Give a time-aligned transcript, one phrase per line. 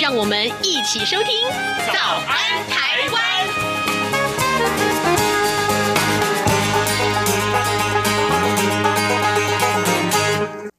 [0.00, 1.32] 让我们一起收听
[1.92, 1.98] 《早
[2.28, 3.20] 安台湾》。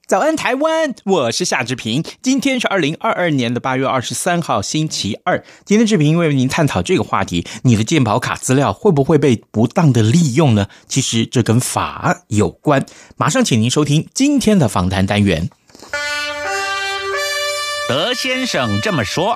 [0.07, 0.95] 早安，台湾！
[1.03, 2.01] 我是夏志平。
[2.21, 5.43] 今天是二零二二年的八月二十三号，星期二。
[5.65, 10.67] 今天志平为您探讨这个话题：你的健保卡资料会不会被不当的利用呢？
[10.87, 12.85] 其实这跟法有关。
[13.17, 15.49] 马上请您收听今天的访谈单元。
[17.89, 19.35] 德先生这么说。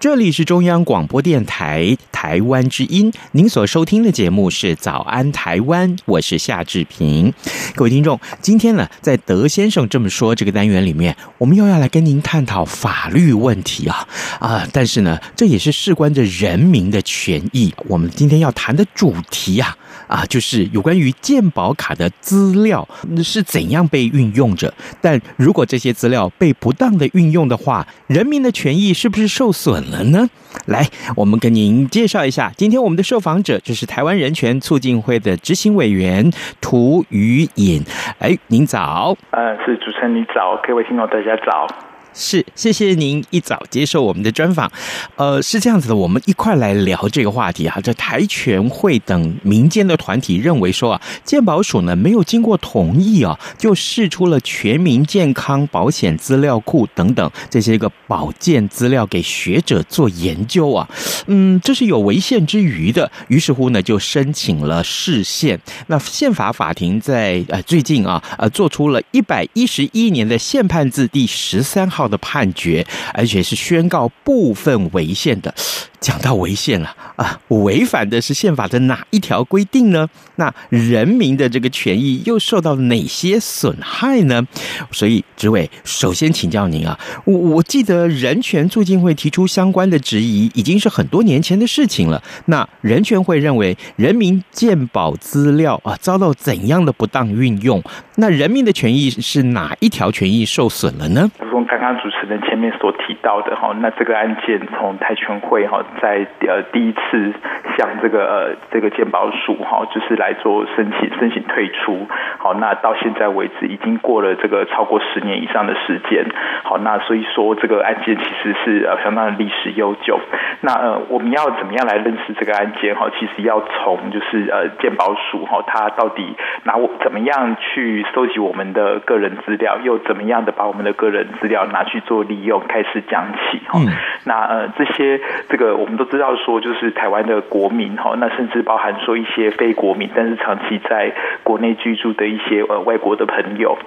[0.00, 7.30] 这里是中央广播电台台湾之音，您所收听的节目是《早安台湾》，我是夏志平。
[7.74, 14.66] 各位听众，今天呢，在德先生这么说这个单元里面，我们又要来跟您探讨法律问题啊啊！
[14.72, 17.70] 但是呢，这也是事关着人民的权益。
[17.86, 22.88] 我们今天要谈的主题啊啊，就是有关于健保卡的资料
[23.22, 24.72] 是怎样被运用着。
[25.02, 30.28] 但如果这些资料被不当的运用的话，人民的权益是不是受损了呢？
[30.66, 37.82] 来，我们跟您介绍一下，今天我们的受访者就是台湾人权促进会的执行委员涂予颖。
[38.18, 39.16] 哎，您早。
[39.30, 41.89] 呃，是主持人，你早，各位听众大家早。
[42.12, 44.70] 是，谢谢您一早接受我们的专访。
[45.16, 47.78] 呃，是这样子的，我们一块来聊这个话题啊。
[47.82, 60.88] 这台全会等民间的团体认为说啊，健保署呢没有经过同意啊，就释出了全民健康保险资料库等等这些个保健资料给学者做研究啊。
[61.26, 63.10] 嗯，这是有违宪之虞的。
[63.28, 65.58] 于是乎呢，就申请了释宪。
[65.86, 71.99] 那宪法法庭在呃最近啊呃做出了一百一十一年的宪判字第十三号。
[72.08, 75.54] 的判决，而且是宣告部分违宪的。
[76.00, 80.08] 讲到违宪了啊，违反的是宪法的哪一条规定呢？
[80.36, 84.42] 那人民的这个权益又受到哪些损害呢？
[84.90, 92.22] 所以，执委首先请教您啊，我我记得人权促进会提出相关的质疑，已经是很多年前的事情了。
[92.46, 97.82] 那人权会认为，人民健保资料啊遭到怎样的不当运用？
[98.16, 101.30] 那人民的权益是哪一条权益受损了呢？
[101.50, 105.84] 从刚刚主持人前面所提到的哈，那这个案件从台权会哈。
[106.00, 107.32] 在呃第一次
[107.76, 112.06] 向这个呃这个鉴宝署哈，就是来做申请申请退出，
[112.38, 116.24] 好，那到现在为止已经过了这个超过十年以上的时间，
[116.62, 120.20] 好，那所以说这个案件其实是呃相当的历史悠久。
[120.60, 123.08] 那呃我们要怎么样来认识这个案件哈？
[123.18, 133.80] 其实要从就是呃鉴宝署哈，它到底拿我怎么样去收集我们的个人资料，又怎么样的把我们的个人资料拿去做利用开始讲起哈。
[134.24, 135.79] 那呃这些这个。
[135.80, 141.10] 我们都知道说，就是台湾的国民哈，那甚至包含说一些非国民，但是长期在
[141.42, 143.78] 国内居住的一些呃外国的朋友。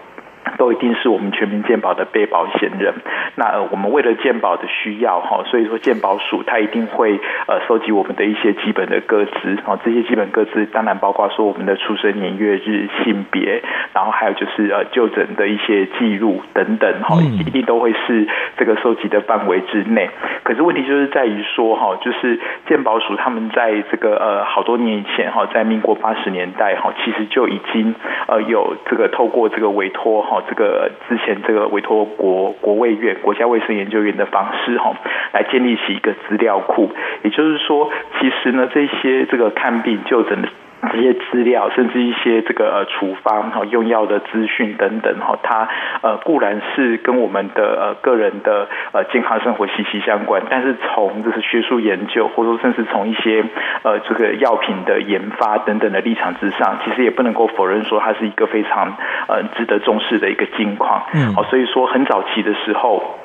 [0.57, 2.93] 都一定是我们全民健保的被保险人。
[3.35, 9.57] 那呃，我们为了健保的需要哈，所以说健保署它一定会呃收集我们的一些基本的个资。
[9.65, 13.61] 哦，这些基本个资当然包括说我们的出生年月日、性别，
[13.93, 18.27] 然后还有就是呃就诊的一些记录等等哈，一定都会是
[18.57, 20.09] 这个收集的范围之内。
[20.43, 27.95] 可是问题就是在于说哈，就是健保署他们在这个呃好多年以前哈，在民国八十年代哈，其实就已经
[28.27, 30.32] 呃有这个透过这个委托哈。
[30.41, 34.95] 这个之前这个委托国国卫院国家卫生研究院的方式哈，
[35.33, 36.91] 来建立起一个资料库，
[37.23, 37.89] 也就是说，
[38.19, 40.47] 其实呢，这些这个看病就诊的。
[40.91, 45.67] 这些资料，甚至一些这个呃处方哈用药的资讯等等哈，它
[46.01, 53.43] 呃固然是跟我们的呃个人的呃健康生活息息相关，但是从就是学术研究，或者说甚至从一些
[53.83, 58.95] 呃这个药品的研发等等的立场之上，其实也不能够否认说它是一个非常
[59.27, 61.03] 呃值得重视的一个境况。
[61.13, 63.19] 嗯，好，所以说很早期的时候。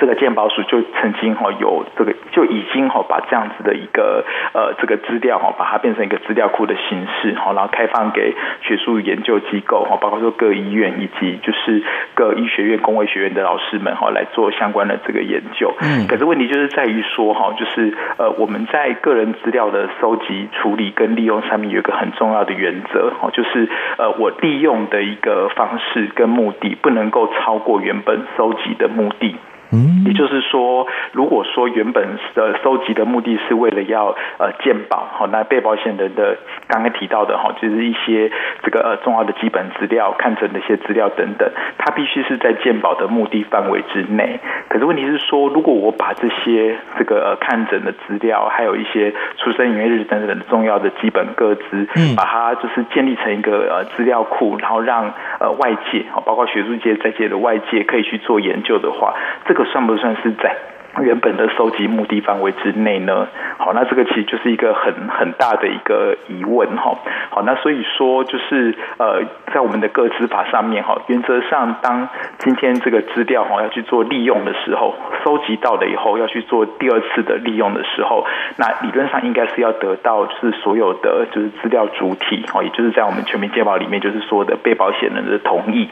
[0.00, 11.82] 这个鉴宝署就曾经哈有这个就已经哈把这样子的一个呃这个资料哈把它变成一个资料库的形式哈，然后开放给学术研究机构哈，包括说各医院以及就是
[12.14, 15.72] 各医学院、工卫学院的老师们哈来做相关的这个研究。
[15.80, 23.68] 嗯，可是问题就是在于说哈，就是呃我们在个人资料的收集、处理跟利用上面有一个很重要的原则哈，就是
[23.98, 29.36] 呃我利用的一个方式跟目的不能够超过原本收集的目的。
[29.72, 36.36] 嗯，也就是说，如果说原本的收集的目的是为了要呃鉴保，好，那被保险人的
[36.68, 38.30] 刚刚提到的哈，就是一些
[38.62, 44.38] 这个呃重要的基本资料、看诊的一些资料等等，它必须是在鉴保的目的范围之内。
[44.68, 59.14] 可是问题是说，如果我把这些这个呃看诊的资料，还有一些出生年月日等等的重要的基本个资，嗯，把它就是建立成一个呃资料库，然后让呃外界，包括学术界在界的外界可以去做研究的话，
[59.46, 60.54] 这个算不算是在
[61.02, 63.26] 原本的收集目的范围之内呢？
[63.58, 66.96] 好，那这个其实就是一个很很大的一个疑问哈。
[67.30, 69.22] 好，那所以说就是呃，
[69.52, 72.08] 在我们的个资法上面哈，原则上当
[72.38, 74.94] 今天这个资料哈要去做利用的时候，
[75.24, 78.24] 收集到了以后要去做第二次的利用的时候，
[78.56, 85.88] 那理论上应该是要得到就是所有的就是资料主体哦，也就是在我们全民健保里面就是说的被保险人的同意，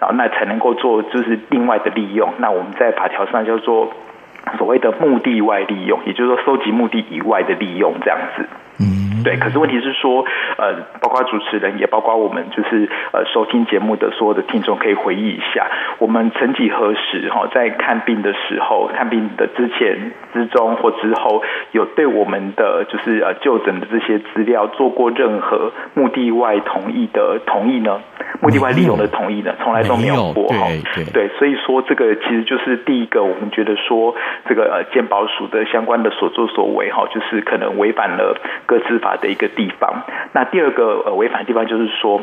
[0.00, 2.32] 然后那才能够做就是另外的利用。
[2.38, 3.92] 那我们在法条上叫做。
[4.58, 8.46] 所谓的目的外利用，也就是说收集目的以外的利用，这样子。
[8.78, 9.36] 嗯，对。
[9.38, 10.24] 可是问题是说，
[10.58, 15.66] 呃，包括主持人，也包括我们，就是呃收听节目的所有的听众，可以回忆一下，
[15.98, 28.02] 我们曾几何时哈，在看病的时候，看病的之前、之中或之后，有对我们的就是呃就诊的这些资料做过任何目的外同意的同意呢？
[28.46, 29.52] 目的外利用的同意呢？
[29.62, 30.68] 从来都没有过哈。
[30.94, 34.14] 对，对，所以说这个其实就是第一个，我们觉得说
[34.48, 38.36] 这个呃鉴宝署的相关的所作所为哈，就是可能违反了。
[38.66, 40.02] 个资法的一个地方，
[40.32, 42.20] 那第二个呃违反的地方就是说，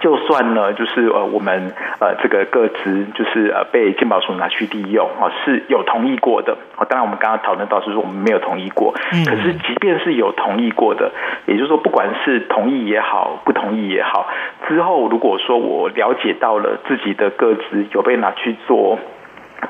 [0.00, 6.56] 就算呢，就是呃我们呃这个个资就是呃被鉴宝署拿去利用啊，是有同意过的。
[6.88, 11.12] 当然我们刚刚讨论到是说我们没有同意过，可是即便是有同意过的，
[11.46, 14.26] 也就是说不管是同意也好，不同意也好，
[14.68, 18.98] 之后如果说我了解到了自己的个资有被拿去做。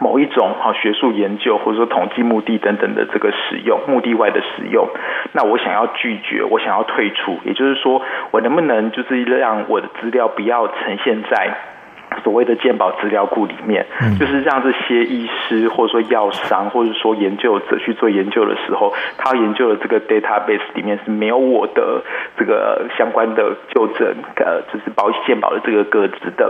[0.01, 4.89] 某一种哈学术研究或者说统计目的等等的这个使用目的外的使用，
[5.33, 11.57] 那我想要拒绝，我想要退出，也就是说，我能不能就是让我的资料不要呈现在
[12.25, 13.87] 所谓的鉴宝资料库里面，
[14.19, 22.03] 就是让这些医师或者说药商或者说研究者去做研究的时候，他研究的这个 database 里面是没有我的
[22.37, 26.49] 这个相关的就诊呃，就是保健保的这个个资的。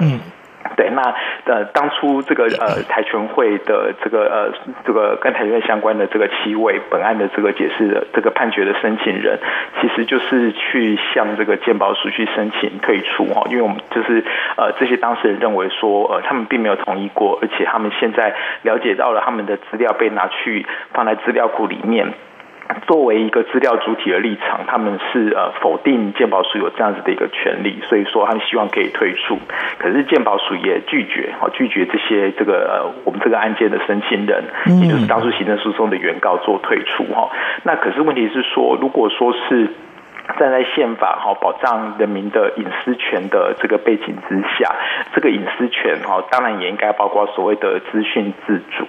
[0.76, 1.02] 对，那
[1.44, 4.52] 呃，当初这个呃台权会的这个呃
[4.84, 9.38] 这个跟台权相关的这个七位本案的这个解释的这个判决的申请人，
[9.80, 14.24] 其实就是去向这个鉴保署去申请退出哦，因为我们就是
[14.56, 22.14] 呃这些当事人认为说呃他们并没有同意过，而且他们现在了解到了他们的资料被拿去放在资料库里面。
[22.86, 29.38] 作为一个资料主体的立场，他们是呃否定鉴宝署有这样子的一个权利，所以说他们希望可以退出。
[29.78, 34.44] 可是鉴宝署也拒绝，哈拒绝这些这个呃我们这个案件的申请人，
[34.80, 37.30] 也就是当初行政诉讼的原告做退出哈。
[37.64, 39.68] 那可是问题是说，如果说是。
[40.38, 44.74] 站在宪法哈保障人民的隐私权的这个背景之下，
[45.14, 48.86] 这个隐私权哈当然也应该包括所谓的资讯自主，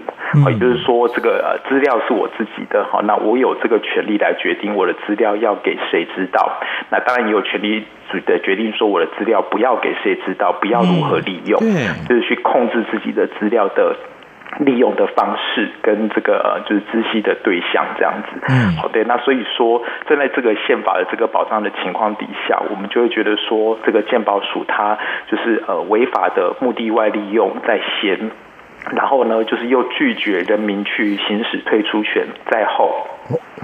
[0.49, 6.59] 也就是说这个呃资料是我自己的哈，那我有这个权利来决定我的资料要给谁知道，
[6.89, 7.85] 那当然也有权利
[8.25, 11.59] 的决定说我的资料不要给谁知道，不要如何利用，
[12.07, 13.95] 就是去控制自己的资料的。
[14.59, 28.31] 利用的方式跟这个呃，就是知悉的对象这样子，嗯，好对，那所以说站在这个宪法的这个保障的情况底下，我们就会觉得说，这个鉴宝署它就是呃违法的目的外利用在先。
[28.91, 33.07] 然后呢，就是又拒绝人民去行使退出权在后，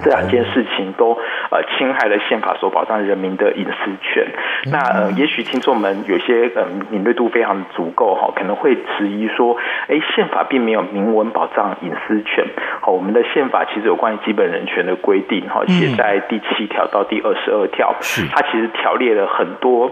[0.02, 1.12] 这两件事情都
[1.50, 4.26] 呃侵害了宪法所保障人民的隐私权。
[4.70, 9.56] 那呃，也许听众们有些呃敏锐度非常足够哈，可能会质疑说，
[9.88, 12.44] 哎，宪法并没有明文保障隐私权。
[12.80, 17.94] 好，我们的宪法其实有关于基本人权的规定哈，写在第七条到第二十二条，
[18.32, 19.90] 它其实条列了很多。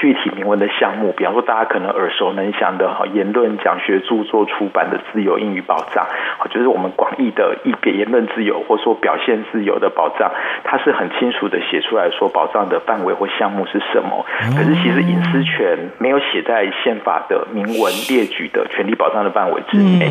[0.00, 6.06] 具体明文的项目，比方说大家可能耳熟能详的哈，言论、讲学、著作、出版的自由英语保障，
[6.38, 10.32] 好，就是我们广义的一言论自由或说表现自由的保障，
[10.64, 14.24] 它是很清楚的写出来说保障的范围或项目是什么。
[14.56, 20.10] 可是其实隐私权没有写在宪法的明文列举的权利保障的范围之内。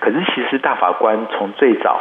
[0.00, 1.98] 可是其实大法官从最早。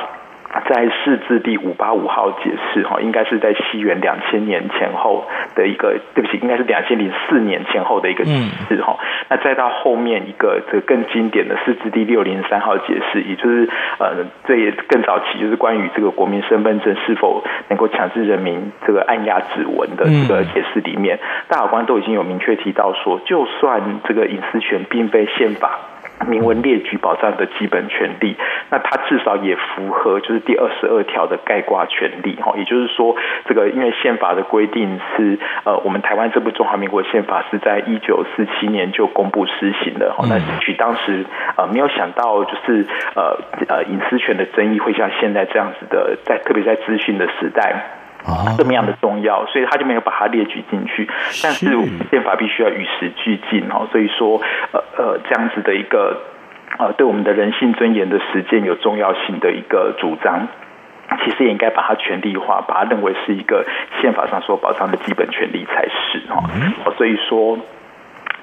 [0.68, 5.26] 在释字第五八五号解释哈，应该是在西元两千年前后
[5.56, 8.34] 的一个，对不起，应该是两千零四年前后的一个解
[8.68, 8.98] 释哈。
[9.30, 25.80] 那再到后面一个这个更经典的释字第六零三号解释，也就是呃，这也更早期，就是关于这个国民身份证是否能够强制人民这个按压指纹的这个解释里面，大法官都已经有明确提到说，就算这个隐私权并非宪法。
[26.28, 28.36] 明文列举保障的基本权利，
[28.70, 32.36] 那它至少也符合就是第二十二条的概括权利。
[32.36, 40.14] 哈，也就是说，这个因为宪法的规定是呃，我们台湾这部中华民国宪法是在一九四七年就公布施行的。
[40.14, 42.86] 哈，那取当时呃没有想到就是
[43.16, 47.99] 呃呃隐私权的争议会像现在这样子的，在特别在资讯的时代。
[48.26, 51.08] 啊，这么样的重要，所以他就没有把它列举进去。
[51.42, 51.66] 但是
[52.12, 54.42] 宪法必须要与时俱进哦，所以说
[54.74, 56.22] 呃呃这样子的一个
[56.78, 60.48] 呃对我们的人性尊严的实践有重要性的一个主张，
[61.24, 63.66] 其实也应该把它权利化，把它认为是一个
[64.02, 66.44] 宪法上所保障的基本权利才是哈。
[66.98, 67.58] 所以说，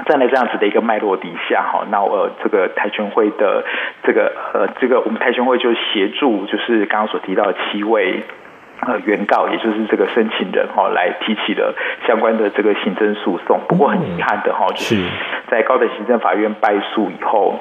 [0.06, 3.62] 站在这样子的一个脉络底下哈，那呃这个台拳会的
[4.02, 8.22] 这个呃这个我们台拳会就协助，就是刚刚所提到的七位。
[8.80, 11.74] 呃，原告也就是这个申请人哈，来提起了
[12.06, 13.58] 相关的这个行政诉讼。
[13.68, 15.02] 不过很遗憾的哈，就是
[15.48, 17.58] 在高等行政法院败诉以后，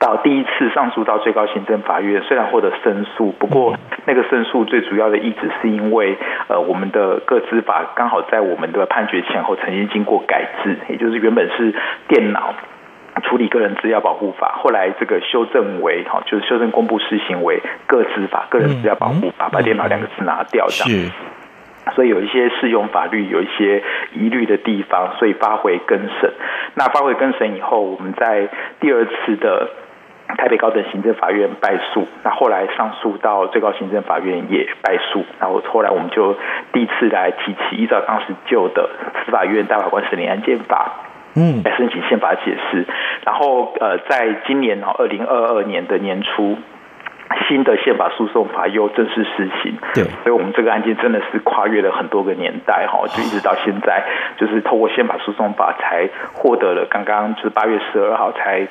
[0.00, 6.16] 到第一次上诉到最高行政法院，虽然获得申诉，不过那个申诉最主要的意旨是因为
[6.48, 11.72] 呃，我们的各资法刚好在我们的判决前后曾经经过改制，也就是原本是
[12.08, 12.52] 电脑。
[13.24, 21.10] 处理个人资料保护法，后来这个修正为哈，就是修正公布施行为个资法，个人资料保护法，把电脑两个字拿掉，这样。
[21.94, 23.82] 所以有一些适用法律有一些
[24.14, 26.32] 疑虑的地方，所以发回更审。
[26.74, 28.48] 那发回更审以后，我们在
[28.80, 29.68] 第二次的
[30.38, 36.36] 台北高等行政法院败诉，那后来上诉到最高行政法院也败诉，然后后来我们就
[36.72, 38.88] 第一次来提起依照当时旧的
[39.24, 40.92] 司法院大法官审理案件法。
[41.34, 42.86] 嗯，来申请宪法解释，
[43.24, 46.56] 然后呃，在今年哦，二零二二年的年初，
[47.48, 49.76] 新的宪法诉讼法又正式施行。
[49.94, 54.04] 对，所以我们这个案件真的是跨越了很多个年代哈，就一直到现在，
[54.36, 58.66] 就是透过宪法诉讼法才获得了刚刚就是八月十二号才。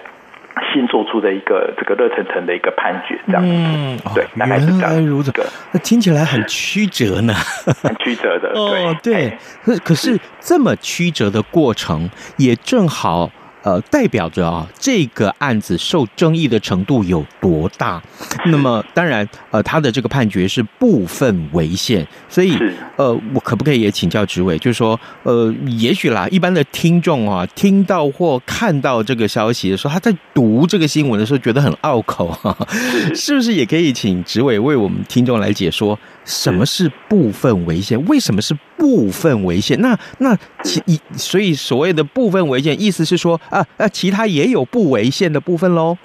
[0.73, 4.57] 新做出的一个这个热腾腾的一个判决，这样子，嗯，对，原来
[4.99, 5.31] 如此，
[5.71, 7.33] 那听起来很曲折呢，
[7.81, 13.29] 很曲折的， 哦，对，可可是这么曲折的过程，也正好。
[13.63, 18.01] 呃，代表着啊，这个案子受争议的程度有多大？
[18.45, 22.57] 那么，当然，呃，他的这个判决是部分违宪，所以，
[22.95, 32.67] 呃，我可不可以也请教执委，就是说，呃，也许啦，一般的听众啊，听到或看到这个消息的时候，他在读这个新闻的时候觉得很拗口，哈 哈，
[33.13, 35.97] 是不是也可以请执委为我们听众来解说？
[36.23, 38.03] 什么是部分违宪？
[38.05, 39.79] 为什么是部分违宪？
[39.81, 45.97] 那那其以，所以所谓的部分违宪，意思是说啊啊，其他也有不违宪的部分喽？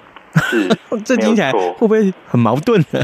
[0.49, 0.69] 是，
[1.05, 3.03] 这听起来会不会很矛盾呢？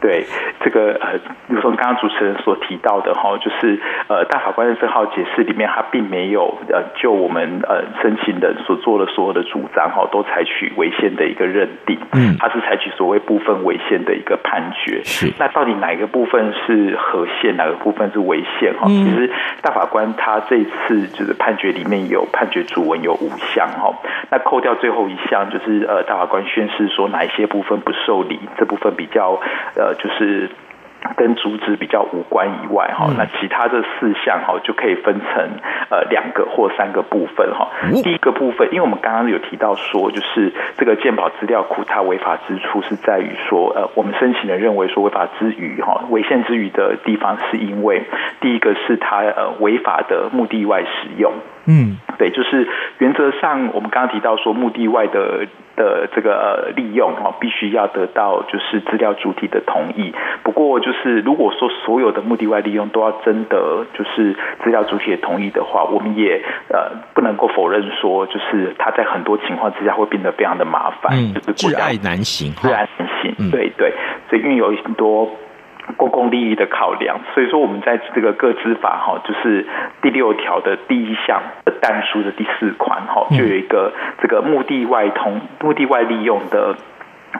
[0.00, 0.24] 对。
[0.62, 15.00] 这个呃，如同刚刚主持人所提到的哈，就是呃，大法官的这号解释里面，他并没有呃，就我们呃申请人所做的所有的主张哈，都采取违宪的一个认定，嗯，他是采取所谓部分违宪的一个判决。
[15.02, 18.86] 是，那到底哪一个部分是合宪，哪个部分是违宪哈？
[18.86, 19.30] 其实
[19.62, 23.94] 大法官他这次就是判决里面有判决主文有五项哈，
[24.30, 29.40] 那扣掉最后一项，就是呃，大法官宣示说哪一些部分不受理，这部分比较
[29.74, 30.50] 呃，就是。
[31.16, 35.48] 跟主旨比较无关以外，哈，那其他这四项哈就可以分成
[35.88, 37.70] 呃两个或三个部分哈。
[38.02, 48.04] 第一个部分，因为我们刚刚有提到说，就是这个鉴宝资料库它违法之处是在于说，呃，我们申请人认为说违法之余哈，违宪之余的地方是因为
[48.42, 51.32] 第一个是它呃违法的目的外使用，
[51.66, 55.46] 嗯，对，就是原则上我们刚刚提到说目的外的。
[55.76, 60.12] 的这个呃利用哈，必须要得到就是资料主体的同意。
[60.42, 73.94] 不过就是如果说所有的目的外利用都要征得就是资料主体的同意的话，我们也呃不能够否认说，就是它在很多情况之下会变得非常的麻烦，嗯、就是窒碍难行，窒碍难行，嗯、对对，
[74.28, 75.30] 所以因为有很多。
[75.96, 79.66] 公共利益的考量，所以说我们在这个各资法哈，就是
[80.02, 86.76] 第六条的第一项的但书的第四款哈，就有一个这个目的外通、目的外利用的。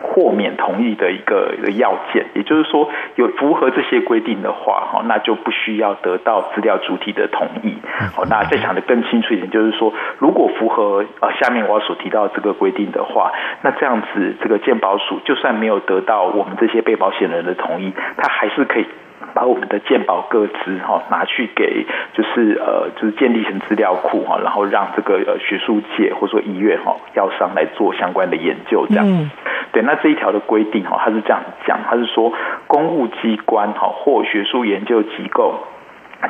[0.03, 7.77] 豁免同意的一个一个要件，也就是说，有符合这些规定的话，哈，那就不需要得到资料主体的同意。
[8.15, 13.33] 好，那再讲得更清楚一点，就是说，如果符合呃下面我所提到这个规定的话，
[13.63, 18.87] 那这样子，这个鉴保署就算没有得到我们这些被保险人的同意，他还是可以。
[19.35, 29.05] 把我们的鉴宝各资哈拿去给，就是呃，就是建立成资料库哈，然后让这个呃学术界或者说医院哈药商来做相关的研究这样。
[29.07, 29.31] 嗯、
[29.73, 32.33] 对，那这一条的规定哈，它是这样讲，它是说
[32.67, 35.55] 公务机关哈或学术研究机构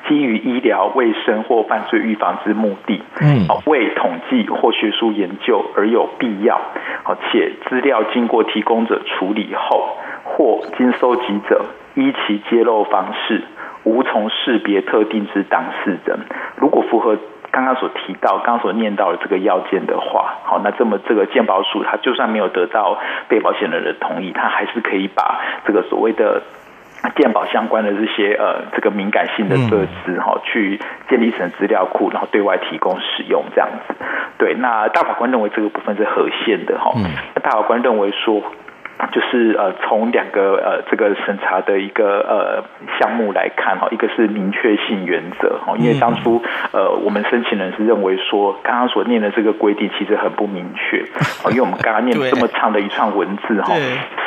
[0.09, 6.61] 基于医疗卫生或犯罪预防之目的，嗯，好为统计或学术研究而有必要，
[7.02, 13.42] 好且资料经过提供者处理后，或经收集者依其揭露方式，
[13.85, 16.18] 无从识别特定之当事人，
[16.56, 17.16] 如果符合
[17.50, 26.42] 刚刚所提到、刚刚所念到的这个要件的话，好，那这么这个健保署他就算没有得到被保险人的同意，他还是可以把这个所谓的。
[27.16, 30.78] 健保相关的这些呃，这个敏感性的设施哈，去
[31.09, 33.94] 建立成资料库，然后对外提供使用这样子。
[34.37, 36.92] 对，那大法官认为这个部分是合宪的哈。
[37.35, 38.42] 那大法官认为说。
[39.12, 42.64] 就是呃，从两个呃这个审查的一个呃
[42.99, 46.42] 项目来看哈，一个是明确性原则哈，因为当初
[46.73, 51.02] 呃我们申请人是认为说，刚刚所念的这个规定其实很不明确
[51.42, 53.75] 啊， 因为我们刚刚念这么长的一串文字哈，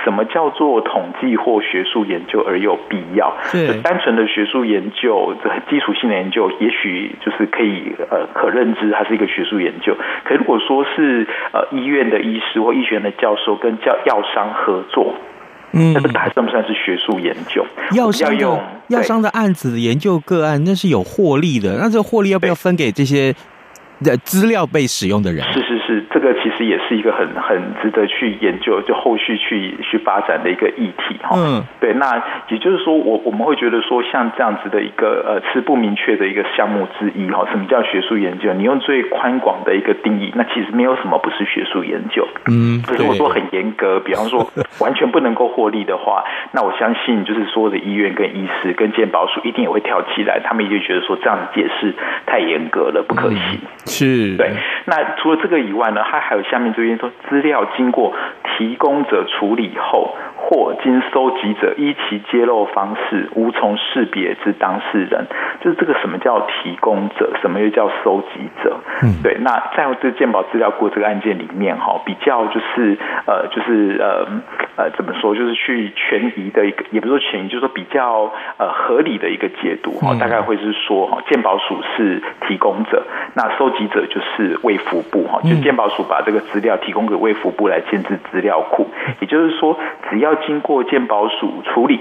[0.03, 3.33] 什么叫做统计或学术研究而有必要？
[3.51, 9.95] 对，单纯的学术研究，这基础性的研究，也许就是可以呃可认知它是一个学术研究。
[10.23, 15.13] 可如果说是呃医院的医师或医学院的教授跟教药商合作，
[15.73, 17.65] 嗯，这个还算不算是学术研究？
[17.91, 21.77] 药商用药商的案子研究个案，那是有获利的。
[21.77, 23.35] 那这个获利要不要分给这些
[24.01, 25.43] 的资料被使用的人？
[25.53, 31.35] 是是是，这个其实也是一个很很值得去研究，就后续去去发展的一个议题哈。
[31.35, 37.45] 嗯，对，那也就是说，我我们会觉得说，像这样子的一个呃，是不明确的一个项目之一哈。
[37.51, 38.53] 什么叫学术研究？
[38.53, 42.27] 你用最宽广的一个定义，那其实没有什么不是学术研究。
[42.47, 51.93] 嗯，可是我说很严格，比方说完全不能够获利的话，那我相信就是所有的医院跟医师跟健保署一定也会跳起来，他们也就觉得说这样解释
[52.25, 53.39] 太严格了，不可行。
[53.53, 54.35] 嗯是。
[54.37, 54.51] 对，
[54.85, 58.13] 那除了这个以外呢，它还有下面这些说，资料经过
[58.57, 65.25] 提供者处理后，或经收集者依其揭露方式无从识别之当事人，
[65.61, 68.77] 就是这个什么叫提供者，什么又叫收集者？
[69.01, 69.37] 嗯，对。
[69.39, 74.27] 那在这个健保资料库这个案件里面，哈，比较就是呃，就是呃
[74.75, 75.33] 呃，怎么说？
[75.33, 83.01] 就是去权宜的一个，也不是说权宜，就是说比较呃合理的一个解读哈，大概会是说哈，鉴宝署是提供者，
[83.33, 88.87] 那收集者就是卫福部哈，就鉴宝署把这个资料提供给卫福部来建置资料库，
[89.21, 89.77] 也就是说，
[90.09, 91.99] 只要经过鉴宝署处理。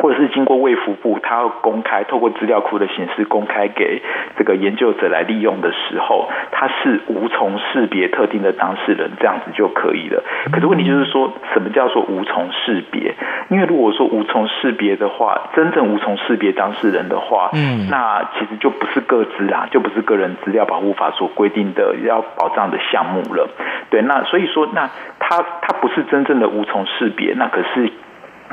[0.00, 4.02] 或者是经过卫福部，他要公开透过资料库的形式公开给
[4.36, 10.22] 这个研究者来利用的时候，他是无从识别特定的当事人，这样子就可以了。
[10.52, 13.14] 可是问题就是说，什么叫做无从识别？
[13.48, 23.48] 因为如果说无从识别的话，真正无从识别当事人的话，嗯，那其实就不是个资啦，就不是个人资料保护法所规定的要保障的项目了。
[23.90, 27.92] 对，那所以说，那他他不是真正的无从识别，那可是。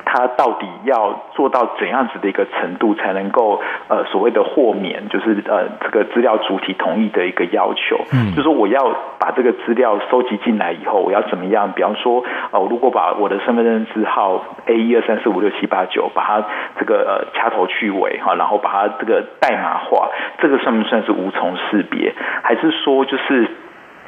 [0.06, 7.98] 他到底要做到怎样子的一个程度，才能够呃所谓的豁免，就是呃这个资料主体同意的一个要求？
[8.14, 11.72] 嗯，就是说我要把这个资料收集进来以后，我要怎么样？
[11.74, 16.44] 比方说，呃，我如果把我的身份证字号 A 一二三四五六七八九，把它
[16.80, 22.14] 这个呃掐头去尾哈，然后把它这个代码化，这个算不算是无从识别？
[22.44, 23.48] 还是说就是？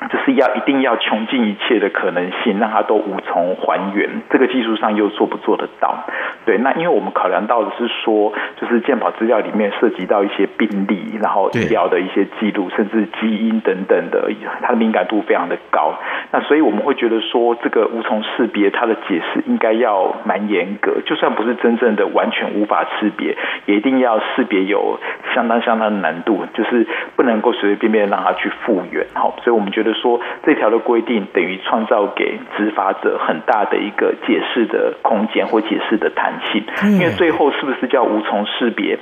[0.10, 4.10] 就是要一定要穷尽一切的可能性，让它都无从还原。
[4.30, 6.06] 这个技术上又做不做得到？
[6.46, 14.30] 对，那因为我们考量到的是说，就是健保资料里面涉及到一些病例，然后医疗的一些记录，甚至基因等等的，
[14.62, 15.96] 它的敏感度非常的高。
[16.32, 21.02] 那所以我们会觉得说，这个无从识别，它的解释应该要蛮严格。
[21.06, 25.00] 就算不是真正的完全无法识别，也一定要识别有
[25.36, 29.06] 相当相当的难度，就是不能够随随便便让它去复原。
[29.14, 29.94] 好，所以我们觉得。
[29.96, 39.00] 说这条的规定等于创造给执法者很大的一个解释的空间或解释的弹性，因为最后是不是叫无从识别？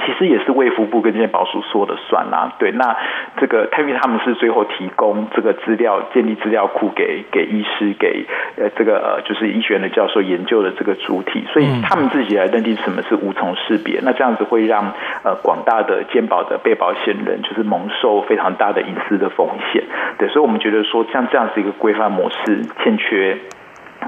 [0.00, 2.96] 其实也是卫福部跟健保署说的算啦、啊，对，那
[3.36, 8.24] 这个因为他们是最后提供这个资料，建立资料库给给医师，给
[8.56, 14.92] 呃这个呃就是医学院的教授研究的这个主体，所以他们自己来认定什么是无从识别，那这样子会让
[15.24, 19.84] 呃广大的健保的被保险人就是蒙受非常大的隐私的风险，
[20.18, 23.38] 对，所以我们觉得说像这样子一个规范模式欠缺。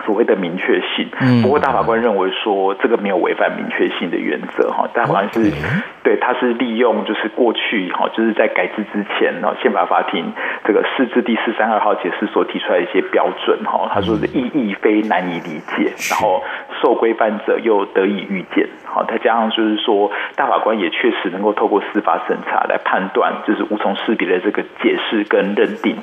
[0.05, 1.09] 所谓的明确性，
[1.43, 4.89] 不过大法官认为说这个没有违反明确性的原则哈。
[4.93, 5.53] 大法官是
[6.03, 10.33] 对，他是利用就是过去哈，就是在改制之前呢，宪法法庭
[10.65, 13.89] 这个释字第四三二号解释所提出来的一些标准哈。
[13.93, 16.43] 他说是意义非难以理解，然后
[16.83, 18.69] 受规范者又得以预见。
[18.85, 25.97] 好，再加上就是说大法官也确实能够透过司法审查来判断，就是无从识别的这个解释跟认定。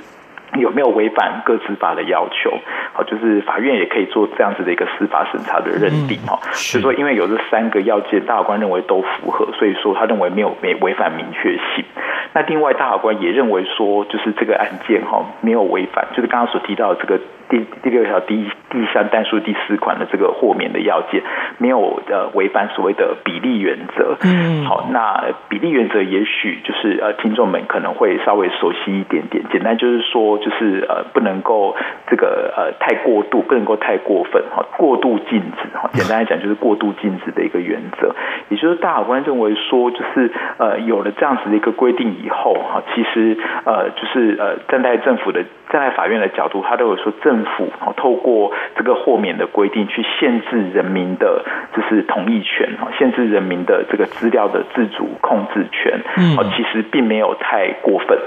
[0.59, 2.51] 有没有违反各执法的要求？
[2.93, 6.39] 好，就是法院也可以做这样子的一个司法审查的认定哈。
[6.51, 11.85] 所以说，因为有这三个要件，大法官认为都符合，所以说他认为没有没违反明确性。
[12.33, 21.21] 那另外，大法官也认为说，就是这个案件哈没有违反，就是刚刚所提到的这个第第六条第第三单数第四款的这个豁免的要件，
[21.57, 24.17] 没有呃违反所谓的比例原则。
[24.23, 29.43] 嗯，好，那比例原则也许就是呃听众们可能会稍微熟悉一点点。
[29.51, 31.75] 简单就是说，就是呃不能够
[32.07, 35.89] 这个呃太过度，不能够太过分哈，过度禁止哈。
[35.93, 38.15] 简单来讲，就是过度禁止的一个原则。
[38.49, 51.43] 也就是大法官认为说，就是呃有了这样子的一个规定以后哈，其实呃就是呃站在政府的站在法院的角度，他都有说政府透过这个豁免的规定去限制人民的
[51.75, 58.17] 就是同意权限制人民的这个资料的自主控制权，嗯，其实并没有太过分。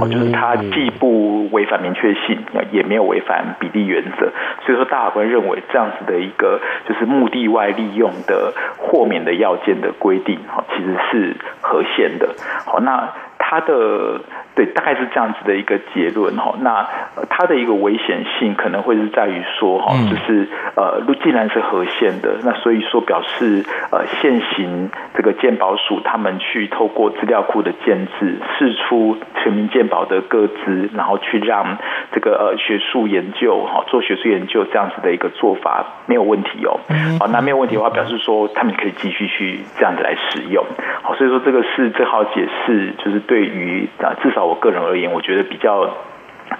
[0.00, 2.38] 哦，就是它既不违反明确性，
[2.72, 4.32] 也没有违反比例原则，
[4.64, 12.34] 所以说大法官认为这样子的一个就是目的外利用的豁免的要件的规定，哈，其实是合宪的。
[12.64, 14.20] 好，那它的。
[14.56, 16.54] 对，大概是这样子的一个结论哈。
[16.62, 16.88] 那
[17.28, 31.76] 它的一个危险性可能会是在于说哈，就是呃，既然是合宪的，那所以说表示呃，现行这个鉴保署他们去透过资料库的建制，释出全民鉴保的个资，然后去让
[32.12, 36.80] 这个呃学术研究哈，做学术研究这样子的一个做法没有问题哦。
[37.20, 40.64] 好，那没有问题的话，表示说他们可以继续去这样子来使用。
[41.02, 44.45] 好，所以说这个是最好解释，就是对于啊至少。
[44.46, 45.88] 我个人而言，我觉得比较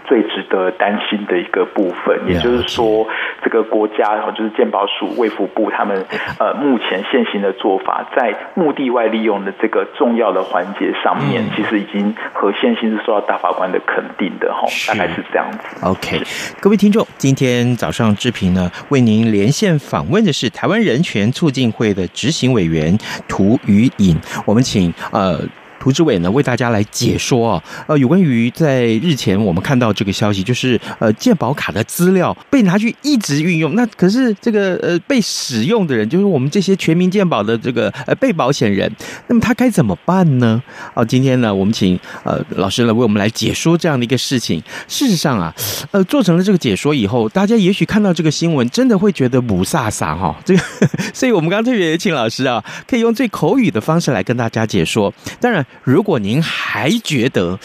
[0.09, 3.07] 最值得担心的一个部分，也就是说，
[3.43, 6.05] 这个国家就是健保署、卫福部他们
[6.39, 15.59] 呃目前现行的做法，在目的外利用的这个重要的环节上面，其实已经和现行是受到大法官的肯定的哈，大概是这样子。
[15.85, 16.21] OK，
[16.61, 22.97] 各位听众，今天早上志平呢为您连线访问的是台湾人权促进会的执行委员
[23.29, 25.39] 涂于颖，我们请呃。
[25.79, 38.91] 涂志伟呢，为大家来解说啊，呃，有关于在日前我们看到这个消息，就是呃，健保卡的资料被拿去一直运用，那可是这个呃被使用的人，就是我们这些全民健保的这个呃被保险人，
[39.29, 40.63] 那么他该怎么办呢？
[40.95, 44.63] 好，今天呢，我们请呃老师来为我们来解说这样的一个事情。
[44.89, 45.55] 事实上啊，
[45.91, 50.35] 呃，做成了这个解说以后，大家也许看到这个新闻，真的会觉得雾煞煞哈。
[50.45, 50.63] 这个，
[51.13, 55.13] 所以我们刚刚特别也请老师啊，可以用最口语的方式来跟大家解说。
[55.41, 55.66] 当然。
[55.85, 57.59] 如果您还觉得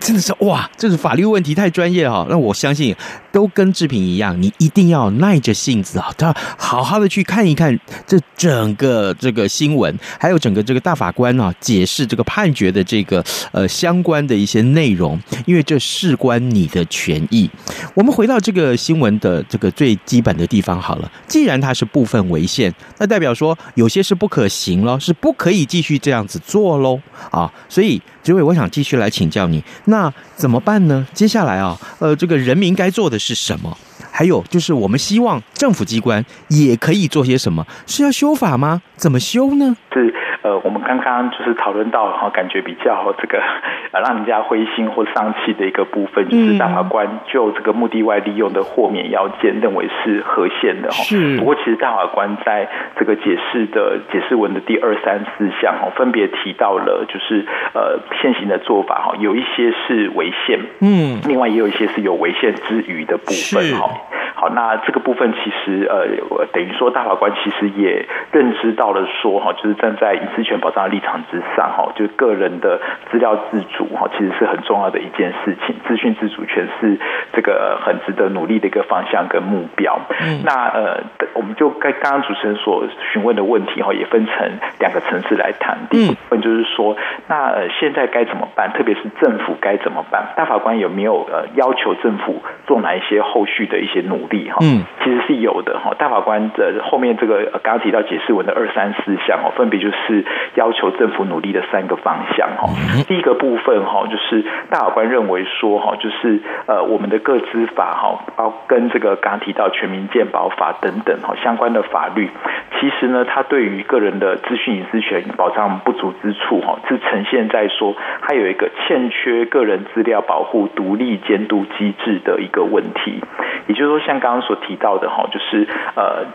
[0.00, 2.96] 真的是哇，这是法律问题太专业哈，那我相信
[3.30, 17.50] 都跟志平一样，你一定要耐着性子啊，他好好的去看一看这整个这个新闻，还有整个这个大法官啊解释这个判决的这个呃相关的一些内容，因为这事关你的权益。
[17.92, 26.98] 我们回到这个新闻的这个最基本的地方好了，既然它是部分违宪，那代表说有些是不可行了，是不可以继续这样子做喽
[27.30, 27.45] 啊。
[27.68, 31.06] 所以，志伟，我想继续来请教你，那怎么办呢？
[31.12, 33.76] 接下来啊，呃，这个人民该做的是什么？
[34.10, 37.66] 还有就是，我们希望政府机关也可以做些什么？
[37.86, 38.80] 是要修法吗？
[38.96, 39.76] 怎么修呢？
[39.92, 40.14] 是。
[40.46, 43.42] 呃，我们刚刚就是讨论到哈，感觉比较这个
[43.90, 51.02] 呃， 让人家灰心或丧气的一个部分，就是大法官就这个目的外利用的豁免要件认为是合宪的哈。
[51.02, 51.36] 是。
[51.38, 63.90] 不过，其实大法官在这个解释的解释文的第二三四项哈，分别提到了就是呃现行的做法哈，有一些是违宪，嗯，另外也有一些是有违宪之余的部分哈。
[64.38, 72.78] 好，那这个部分其实呃，等于说大法官其实也认知到了说哈，就是站在隐私权保障的立场之上哈，就个人的
[73.10, 75.74] 资料自主哈，其实是很重要的一件事情。
[75.88, 76.98] 资讯自主权是
[77.32, 79.98] 这个很值得努力的一个方向跟目标。
[80.20, 85.78] 嗯，那呃，我们就刚刚刚主持人所询问的问题哈，也分成两个层次来谈。
[85.88, 86.94] 第一部分就是说，
[87.26, 88.70] 那呃现在该怎么办？
[88.74, 90.26] 特别是政府该怎么办？
[90.36, 94.25] 大法官有没有呃要求政府做哪一些后续的一些努力？
[94.50, 95.94] 哈，嗯，其实是有的哈。
[95.98, 100.24] 大法官的后面这个刚刚提到解释文的二三四项哦，分别就是。
[100.56, 102.68] 要求政府努力的三个方向哈，
[103.06, 112.30] 第一个部分哈，就是大法官认为说哈，就是呃我们的各资法哈，包跟这个刚刚提到全民健保法等等哈相关的法律，
[112.78, 123.22] 其实呢，它对于个人的资讯隐私权保障不足之处哈，是呈现在说它有一个欠缺个人资料保护独立监督机制的一个问题，
[123.66, 126.26] 也就是说，像刚刚所提到的哈，就是呃。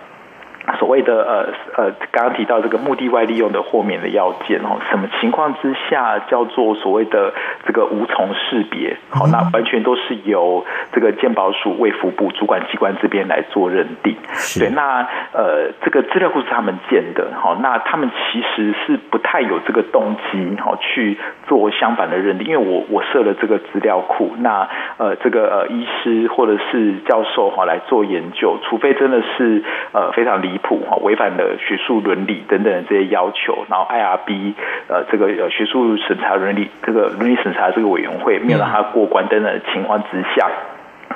[0.78, 7.34] 所谓的呃呃，刚刚提到这个目的外利用的豁免的要件哦，什么情况之下叫做所谓的
[7.65, 8.97] 这个无从识别？
[9.10, 14.15] 好，那完全都是由这个鉴保署卫福部主管机关这边来做认定。
[14.60, 34.54] 对，那呃，这个资料库是他们建的，好，那他们其实是不太有这个动机好去做相反的认定，因为我我设了这个资料库，那呃这个呃医师或者是教授哈来做研究，除非真的是呃非常离谱哈，违反了学术伦理等等的这些要求，然后 IRB
[34.90, 40.50] 呃这个呃学术审查伦理这个伦理审查这个委员会没有让他过关等等的情况之下，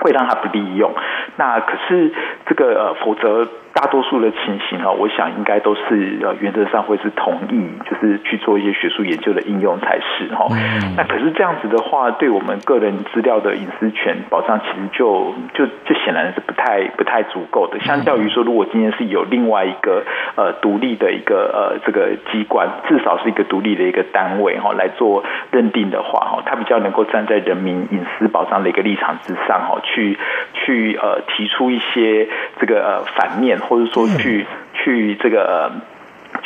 [0.02, 0.92] 会让他不利用。
[1.36, 2.12] 那可是
[2.48, 3.48] 这个呃否则。
[3.76, 10.48] 大多数的情形哈，我想应该都是呃原则上会是同意，就是去做一些学术研究的应用才是哈。
[10.96, 17.78] 那可是这样子的话，对我们个人资料的隐私权保障，其实就就就显然是不太不太足够的。
[17.82, 20.06] 相较于说，如果今天是有另外一个
[20.38, 30.18] 呃独立的一个呃这个机关，至少是一个独立的一个单位哈来做认定的话哈，它比较能够站在人民隐私保障的一个立场之上哈，去
[30.54, 33.60] 去呃提出一些这个呃反面。
[33.68, 35.72] 或者说去去这个。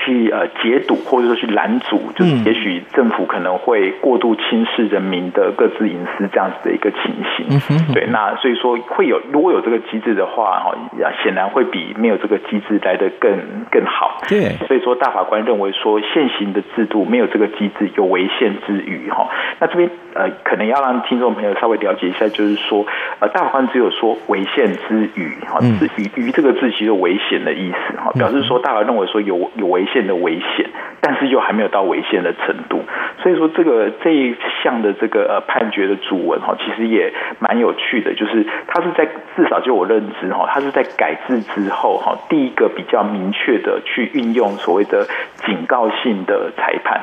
[0.06, 7.94] 去呃解堵或者说去拦阻，就是也许政府可能会过度轻视人民的各自隐私这样子的一个情形。
[7.94, 10.74] 对，那所以说会有如果有这个机制的话，哈，
[11.22, 13.32] 显然会比没有这个机制来得更
[13.70, 14.22] 更好。
[14.30, 19.30] 对，所以说大法官认为说现行的制度没有这个机制有违宪之余哈。
[19.60, 22.86] 那这边呃可能要让听众朋友稍微了解一下，就是说
[23.20, 29.86] 呃大法官只有说违宪之余哈，之余于这个字其实有危险的意思哈，表示说大法认为说有有违。
[29.92, 30.70] 线的危险，
[31.02, 32.82] 但是又还没有到危险的程度，
[33.22, 45.08] 所以说这个这一项的这个呃判决的主文哈，其实也蛮有趣的，就是它是在至少就我认知哈，他是在改制之后哈，第一个比较明确的去运用所谓的
[45.46, 47.02] 警告性的裁判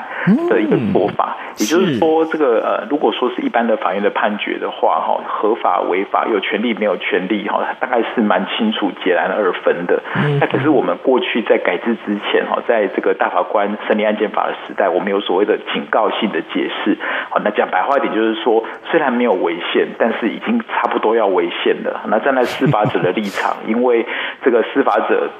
[0.48, 10.02] 的一个做法，也就是说这个呃，如果说是一般的法院的判决的话哈，合法违法有权利没有权利哈，大概是蛮清楚截然二分的。
[10.40, 16.98] 那可是我们过去在改制之前哈，在在这个大法官审理案件法的时代，我们有所谓的警告性的解释。
[17.30, 22.02] 好，那讲白话一点，就是说，虽然没有违宪，但是已经差不多要违宪了。
[22.08, 24.04] 那站在司法者的立场，因为
[24.42, 25.30] 这个司法者。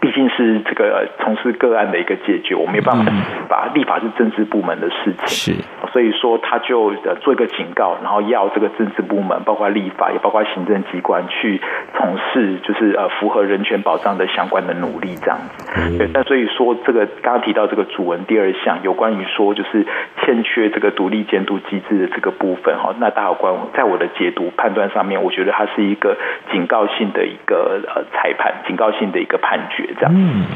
[0.00, 3.10] 毕竟是这个从事个案的一个解决，我没办法
[3.48, 11.60] 把立法是政治部门的事情，是，所以说他就做一个警告，然后要这个政治部门，包括立法也包括行政机关去
[11.94, 15.98] 从事就是呃符合人权保障的相关的努力这样子。
[15.98, 19.86] 对，那所以说这个刚刚提到这个主文第二项有关于说就是
[20.22, 26.16] 欠缺这个独立监督机制的这个部分哈，那大法官在我的解读判断上面，我觉得它是一个
[26.52, 29.77] 警告性的一个呃裁判，警告性的一个判决。
[30.08, 30.46] 嗯，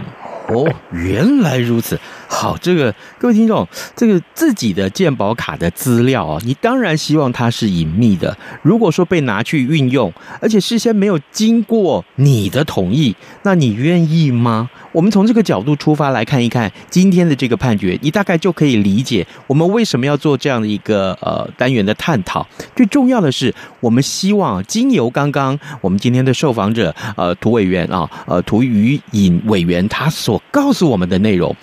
[0.48, 1.98] 哦，原来如此。
[2.32, 8.36] 好，这个各位听众，这个自己的健保卡的资料啊，你当然希望它是隐秘的。
[8.62, 14.68] 如果说被拿去运用，而且事先没有经过你的同意，那你愿意吗？
[14.92, 22.44] 我们从这个角度出发来看一看今天的这个判决，你大概就可以理解我们为什么要做这样的一个呃单元的探讨。
[22.74, 31.54] 最重要的是，我们希望经由刚刚我们今天的受访者呃涂委员啊呃涂予颖委员他所告诉我们的内容。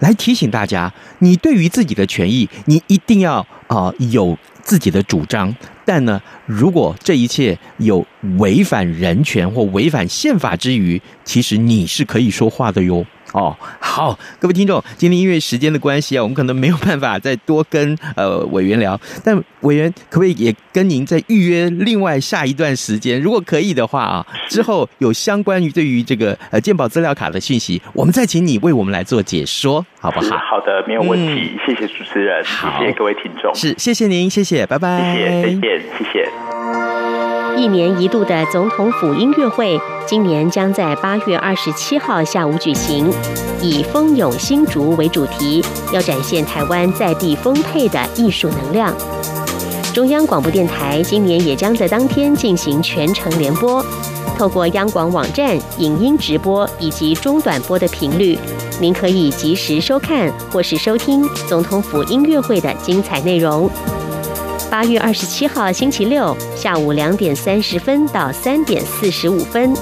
[0.00, 5.54] 来提醒大家，你对于自己的权益，你一定要啊、有自己的主张。
[5.84, 8.04] 但呢，如果这一切有
[8.38, 13.06] 违反人权或违反宪法之余，其实你是可以说话的哟。
[13.36, 23.20] 哦，好，各位听众，今天因为时间的关系啊，我们可能没有办法再多跟呃委员聊，但委员可不可以也跟您再预约另外下一段时间？
[23.20, 30.38] 如果可以的话啊，之后有相关于对于这个呃鉴宝资料卡的讯息，我们再请你为我们来做解说，好不好？
[30.38, 35.60] 好的，没有问题，嗯、谢谢主持人，谢谢各位听众，是，谢谢您，谢谢，拜拜，谢谢，再见，
[35.98, 37.05] 谢谢。
[37.56, 43.10] 一年一度的总统府音乐会，今年将在八月二十七号下午举行，
[43.62, 48.94] 以“蜂拥新竹”为主题，要展现台湾在地丰沛的艺术能量。
[49.94, 53.82] 中央广播电台今年也将在当天进行全程联播，
[54.36, 58.38] 透过央广网站影音直播以及中短波的频率，
[58.78, 63.70] 您可以及时收看或是收听总统府音乐会的精彩内容。
[64.70, 69.74] 八月二十七号星期六下午两点三十分到三点四十五分，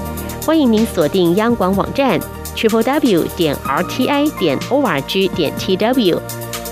[0.44, 2.20] 欢迎您锁定央广网站
[2.54, 6.20] triple w 点 r t i 点 o r g 点 t w，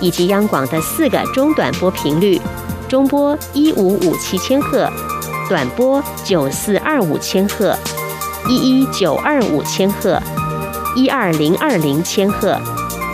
[0.00, 2.40] 以及央广的四个中短波频率：
[2.88, 4.88] 中波一五五七千赫，
[5.48, 7.76] 短波九四二五千赫，
[8.48, 10.20] 一一九二五千赫。
[10.94, 12.60] 一二零二零千赫，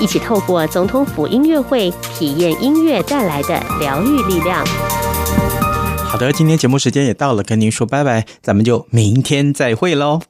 [0.01, 4.65] 一起透过总统府音乐会体验音乐带来的疗愈力量。
[6.05, 10.21] 好的，今天节目时间也到了，跟您说拜拜，咱们就明天再会喽。